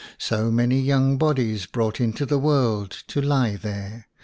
[0.17, 4.07] So many young bodies brought into the world to lie there!